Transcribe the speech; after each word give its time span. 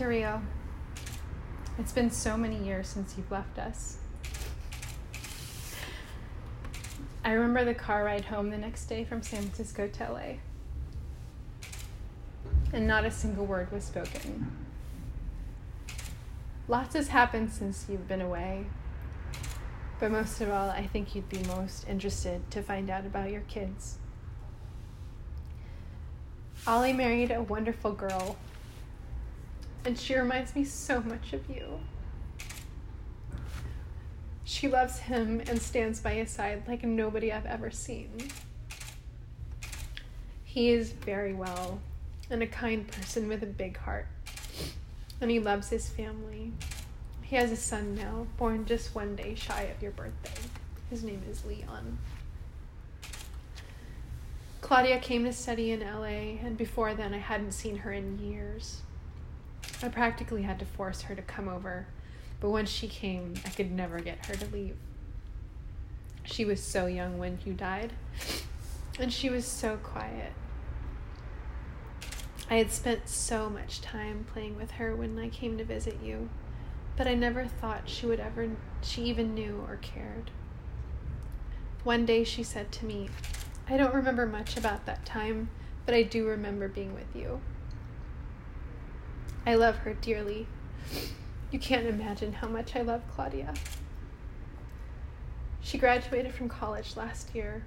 Dear 0.00 0.08
Rio, 0.08 0.42
it's 1.78 1.92
been 1.92 2.10
so 2.10 2.34
many 2.34 2.56
years 2.56 2.88
since 2.88 3.18
you've 3.18 3.30
left 3.30 3.58
us. 3.58 3.98
I 7.22 7.32
remember 7.32 7.66
the 7.66 7.74
car 7.74 8.04
ride 8.04 8.24
home 8.24 8.48
the 8.48 8.56
next 8.56 8.86
day 8.86 9.04
from 9.04 9.20
San 9.20 9.42
Francisco 9.42 9.88
to 9.88 10.10
LA. 10.10 10.20
And 12.72 12.86
not 12.86 13.04
a 13.04 13.10
single 13.10 13.44
word 13.44 13.70
was 13.70 13.84
spoken. 13.84 14.50
Lots 16.66 16.94
has 16.94 17.08
happened 17.08 17.52
since 17.52 17.84
you've 17.86 18.08
been 18.08 18.22
away. 18.22 18.64
But 19.98 20.12
most 20.12 20.40
of 20.40 20.48
all, 20.48 20.70
I 20.70 20.86
think 20.86 21.14
you'd 21.14 21.28
be 21.28 21.42
most 21.42 21.86
interested 21.86 22.50
to 22.52 22.62
find 22.62 22.88
out 22.88 23.04
about 23.04 23.30
your 23.30 23.42
kids. 23.42 23.98
Ollie 26.66 26.94
married 26.94 27.30
a 27.30 27.42
wonderful 27.42 27.92
girl, 27.92 28.38
and 29.84 29.98
she 29.98 30.14
reminds 30.14 30.54
me 30.54 30.64
so 30.64 31.00
much 31.00 31.32
of 31.32 31.48
you. 31.48 31.80
She 34.44 34.68
loves 34.68 34.98
him 34.98 35.40
and 35.48 35.60
stands 35.60 36.00
by 36.00 36.14
his 36.14 36.30
side 36.30 36.64
like 36.66 36.82
nobody 36.82 37.32
I've 37.32 37.46
ever 37.46 37.70
seen. 37.70 38.10
He 40.44 40.70
is 40.70 40.90
very 40.90 41.32
well 41.32 41.80
and 42.28 42.42
a 42.42 42.46
kind 42.46 42.86
person 42.86 43.28
with 43.28 43.42
a 43.42 43.46
big 43.46 43.76
heart, 43.76 44.06
and 45.20 45.30
he 45.30 45.40
loves 45.40 45.68
his 45.68 45.88
family. 45.88 46.52
He 47.22 47.36
has 47.36 47.52
a 47.52 47.56
son 47.56 47.94
now, 47.94 48.26
born 48.36 48.66
just 48.66 48.94
one 48.94 49.16
day 49.16 49.34
shy 49.34 49.62
of 49.62 49.82
your 49.82 49.92
birthday. 49.92 50.48
His 50.90 51.04
name 51.04 51.22
is 51.30 51.44
Leon. 51.44 51.98
Claudia 54.60 54.98
came 54.98 55.24
to 55.24 55.32
study 55.32 55.70
in 55.70 55.80
LA, 55.80 56.38
and 56.44 56.56
before 56.56 56.94
then, 56.94 57.14
I 57.14 57.18
hadn't 57.18 57.52
seen 57.52 57.78
her 57.78 57.92
in 57.92 58.18
years. 58.18 58.82
I 59.82 59.88
practically 59.88 60.42
had 60.42 60.58
to 60.58 60.64
force 60.64 61.02
her 61.02 61.14
to 61.14 61.22
come 61.22 61.48
over 61.48 61.86
but 62.40 62.50
when 62.50 62.66
she 62.66 62.88
came, 62.88 63.34
I 63.44 63.50
could 63.50 63.70
never 63.70 64.00
get 64.00 64.26
her 64.26 64.34
to 64.34 64.46
leave. 64.46 64.76
She 66.24 66.44
was 66.44 66.62
so 66.62 66.86
young 66.86 67.18
when 67.18 67.38
you 67.44 67.52
died, 67.52 67.92
and 68.98 69.12
she 69.12 69.28
was 69.28 69.44
so 69.44 69.76
quiet. 69.76 70.32
I 72.48 72.56
had 72.56 72.72
spent 72.72 73.08
so 73.08 73.48
much 73.50 73.80
time 73.80 74.26
playing 74.32 74.56
with 74.56 74.72
her 74.72 74.96
when 74.96 75.18
I 75.18 75.28
came 75.28 75.58
to 75.58 75.64
visit 75.64 75.98
you, 76.02 76.30
but 76.96 77.06
I 77.06 77.14
never 77.14 77.44
thought 77.44 77.88
she 77.88 78.06
would 78.06 78.20
ever, 78.20 78.48
she 78.82 79.02
even 79.02 79.34
knew 79.34 79.62
or 79.68 79.76
cared. 79.76 80.30
One 81.84 82.06
day 82.06 82.24
she 82.24 82.42
said 82.42 82.72
to 82.72 82.86
me, 82.86 83.08
I 83.68 83.76
don't 83.76 83.94
remember 83.94 84.26
much 84.26 84.56
about 84.56 84.86
that 84.86 85.04
time, 85.04 85.50
but 85.86 85.94
I 85.94 86.02
do 86.02 86.26
remember 86.26 86.68
being 86.68 86.94
with 86.94 87.14
you. 87.14 87.40
I 89.46 89.54
love 89.54 89.76
her 89.78 89.94
dearly. 89.94 90.46
You 91.50 91.58
can't 91.58 91.86
imagine 91.86 92.32
how 92.32 92.48
much 92.48 92.76
I 92.76 92.82
love 92.82 93.02
Claudia. 93.14 93.54
She 95.60 95.78
graduated 95.78 96.34
from 96.34 96.48
college 96.48 96.96
last 96.96 97.34
year, 97.34 97.64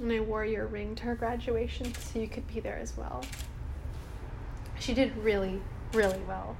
and 0.00 0.12
I 0.12 0.20
wore 0.20 0.44
your 0.44 0.66
ring 0.66 0.94
to 0.96 1.04
her 1.04 1.14
graduation 1.14 1.94
so 1.94 2.18
you 2.18 2.28
could 2.28 2.46
be 2.46 2.60
there 2.60 2.78
as 2.78 2.96
well. 2.96 3.22
She 4.78 4.94
did 4.94 5.16
really, 5.16 5.60
really 5.92 6.20
well. 6.28 6.56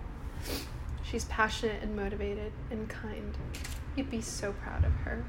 She's 1.02 1.24
passionate 1.26 1.82
and 1.82 1.94
motivated 1.94 2.52
and 2.70 2.88
kind. 2.88 3.36
You'd 3.94 4.10
be 4.10 4.20
so 4.20 4.52
proud 4.52 4.84
of 4.84 4.92
her. 4.92 5.24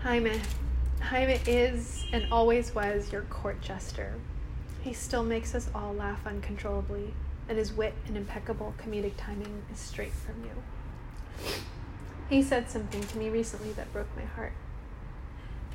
Jaime. 0.00 0.40
Jaime 1.00 1.40
is 1.46 2.04
and 2.12 2.26
always 2.32 2.74
was 2.74 3.10
your 3.12 3.22
court 3.22 3.60
jester. 3.60 4.14
He 4.82 4.92
still 4.92 5.22
makes 5.22 5.54
us 5.54 5.70
all 5.74 5.94
laugh 5.94 6.26
uncontrollably 6.26 7.14
and 7.48 7.58
his 7.58 7.72
wit 7.72 7.94
and 8.06 8.16
impeccable 8.16 8.74
comedic 8.78 9.12
timing 9.16 9.62
is 9.72 9.78
straight 9.78 10.12
from 10.12 10.42
you. 10.44 11.52
He 12.28 12.42
said 12.42 12.70
something 12.70 13.02
to 13.02 13.18
me 13.18 13.28
recently 13.28 13.72
that 13.72 13.92
broke 13.92 14.08
my 14.16 14.24
heart. 14.24 14.52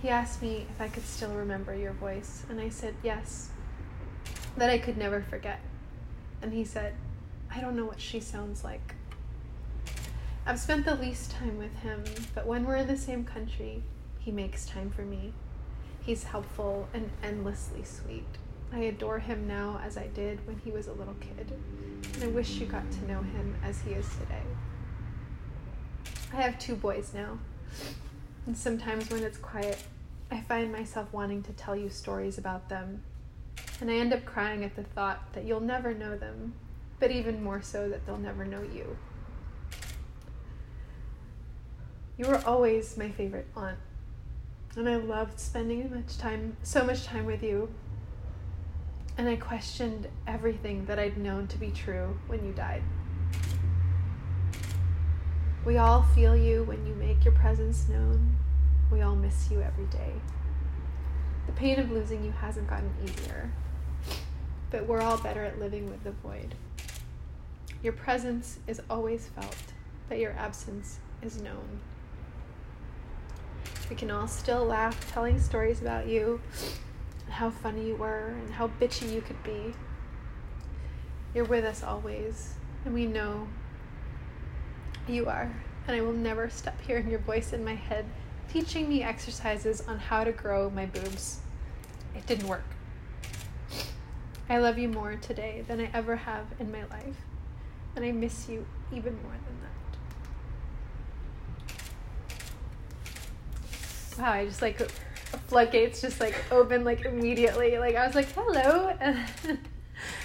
He 0.01 0.09
asked 0.09 0.41
me 0.41 0.65
if 0.69 0.81
I 0.81 0.87
could 0.87 1.05
still 1.05 1.31
remember 1.31 1.75
your 1.75 1.93
voice, 1.93 2.45
and 2.49 2.59
I 2.59 2.69
said 2.69 2.95
yes, 3.03 3.49
that 4.55 4.69
I 4.69 4.77
could 4.77 4.97
never 4.97 5.21
forget. 5.21 5.59
And 6.41 6.53
he 6.53 6.63
said, 6.63 6.95
I 7.53 7.61
don't 7.61 7.75
know 7.75 7.85
what 7.85 8.01
she 8.01 8.19
sounds 8.19 8.63
like. 8.63 8.95
I've 10.45 10.59
spent 10.59 10.85
the 10.85 10.95
least 10.95 11.31
time 11.31 11.57
with 11.57 11.75
him, 11.79 12.03
but 12.33 12.45
when 12.45 12.65
we're 12.65 12.77
in 12.77 12.87
the 12.87 12.97
same 12.97 13.23
country, 13.23 13.83
he 14.19 14.31
makes 14.31 14.65
time 14.65 14.89
for 14.89 15.01
me. 15.01 15.33
He's 16.01 16.23
helpful 16.25 16.87
and 16.93 17.09
endlessly 17.21 17.83
sweet. 17.83 18.25
I 18.71 18.79
adore 18.79 19.19
him 19.19 19.47
now 19.47 19.79
as 19.83 19.97
I 19.97 20.07
did 20.07 20.45
when 20.45 20.59
he 20.59 20.71
was 20.71 20.87
a 20.87 20.93
little 20.93 21.15
kid, 21.15 21.51
and 22.13 22.23
I 22.23 22.27
wish 22.27 22.57
you 22.57 22.65
got 22.65 22.89
to 22.91 23.07
know 23.07 23.21
him 23.21 23.55
as 23.63 23.81
he 23.81 23.91
is 23.91 24.07
today. 24.09 24.41
I 26.33 26.41
have 26.41 26.59
two 26.59 26.75
boys 26.75 27.13
now, 27.13 27.39
and 28.45 28.57
sometimes 28.57 29.09
when 29.09 29.23
it's 29.23 29.37
quiet, 29.37 29.83
I 30.29 30.41
find 30.41 30.71
myself 30.71 31.11
wanting 31.13 31.43
to 31.43 31.53
tell 31.53 31.75
you 31.75 31.89
stories 31.89 32.37
about 32.37 32.67
them, 32.67 33.03
and 33.79 33.89
I 33.89 33.95
end 33.95 34.13
up 34.13 34.25
crying 34.25 34.63
at 34.65 34.75
the 34.75 34.83
thought 34.83 35.33
that 35.33 35.45
you'll 35.45 35.61
never 35.61 35.93
know 35.93 36.17
them, 36.17 36.53
but 36.99 37.09
even 37.09 37.43
more 37.43 37.61
so 37.61 37.87
that 37.87 38.05
they'll 38.05 38.17
never 38.17 38.45
know 38.45 38.61
you. 38.61 38.97
You 42.17 42.27
were 42.27 42.43
always 42.45 42.97
my 42.97 43.09
favorite 43.09 43.47
aunt, 43.55 43.77
and 44.75 44.89
I 44.89 44.97
loved 44.97 45.39
spending 45.39 45.89
much 45.89 46.17
time, 46.17 46.57
so 46.63 46.83
much 46.83 47.05
time 47.05 47.25
with 47.25 47.41
you 47.41 47.69
and 49.17 49.27
I 49.27 49.35
questioned 49.35 50.07
everything 50.27 50.85
that 50.85 50.99
I'd 50.99 51.17
known 51.17 51.47
to 51.47 51.57
be 51.57 51.71
true 51.71 52.17
when 52.27 52.45
you 52.45 52.53
died. 52.53 52.83
We 55.65 55.77
all 55.77 56.03
feel 56.03 56.35
you 56.35 56.63
when 56.63 56.85
you 56.85 56.93
make 56.93 57.25
your 57.25 57.33
presence 57.33 57.89
known. 57.89 58.37
We 58.91 59.01
all 59.01 59.15
miss 59.15 59.49
you 59.49 59.61
every 59.61 59.85
day. 59.85 60.13
The 61.47 61.51
pain 61.53 61.79
of 61.79 61.91
losing 61.91 62.23
you 62.23 62.31
hasn't 62.31 62.69
gotten 62.69 62.93
easier, 63.03 63.51
but 64.69 64.85
we're 64.85 65.01
all 65.01 65.17
better 65.17 65.43
at 65.43 65.59
living 65.59 65.89
with 65.89 66.03
the 66.03 66.11
void. 66.11 66.53
Your 67.81 67.93
presence 67.93 68.59
is 68.67 68.81
always 68.89 69.27
felt, 69.27 69.73
but 70.09 70.19
your 70.19 70.33
absence 70.33 70.99
is 71.23 71.41
known. 71.41 71.79
We 73.89 73.95
can 73.95 74.11
all 74.11 74.27
still 74.27 74.65
laugh 74.65 75.11
telling 75.11 75.39
stories 75.39 75.81
about 75.81 76.07
you 76.07 76.39
how 77.37 77.51
funny 77.51 77.85
you 77.85 77.95
were 77.95 78.33
and 78.39 78.51
how 78.51 78.67
bitchy 78.67 79.13
you 79.13 79.21
could 79.21 79.41
be. 79.43 79.75
You're 81.35 81.45
with 81.45 81.63
us 81.65 81.83
always, 81.83 82.55
and 82.83 82.95
we 82.95 83.05
know 83.05 83.47
you 85.07 85.27
are. 85.27 85.55
And 85.87 85.95
I 85.95 86.01
will 86.01 86.13
never 86.13 86.49
stop 86.49 86.81
hearing 86.81 87.07
your 87.07 87.19
voice 87.19 87.53
in 87.53 87.63
my 87.63 87.75
head 87.75 88.05
teaching 88.49 88.89
me 88.89 89.03
exercises 89.03 89.83
on 89.87 89.99
how 89.99 90.23
to 90.23 90.31
grow 90.31 90.71
my 90.71 90.87
boobs. 90.87 91.39
It 92.15 92.25
didn't 92.25 92.47
work. 92.47 92.65
I 94.49 94.57
love 94.57 94.79
you 94.79 94.87
more 94.87 95.15
today 95.17 95.63
than 95.67 95.79
I 95.79 95.91
ever 95.93 96.15
have 96.15 96.45
in 96.59 96.71
my 96.71 96.85
life, 96.85 97.17
and 97.95 98.03
I 98.03 98.11
miss 98.13 98.49
you 98.49 98.65
even 98.91 99.13
more 99.21 99.33
than 99.33 99.61
that. 99.61 99.86
Wow, 104.17 104.31
I 104.31 104.45
just 104.45 104.61
like 104.61 104.79
floodgates 105.47 106.01
just 106.01 106.19
like 106.19 106.35
open 106.51 106.83
like 106.83 107.05
immediately. 107.05 107.77
Like 107.77 107.95
I 107.95 108.05
was 108.05 108.15
like, 108.15 108.31
hello. 108.33 108.93
And 108.99 109.17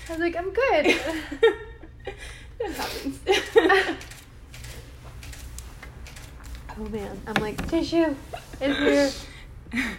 I 0.08 0.10
was 0.10 0.18
like, 0.18 0.36
I'm 0.36 0.52
good. 0.52 0.86
it 2.60 2.72
happens. 2.72 3.20
oh 6.78 6.84
man. 6.90 7.20
I'm 7.26 7.42
like, 7.42 7.68
tissue 7.68 8.14
is 8.60 8.76
here. 9.72 9.92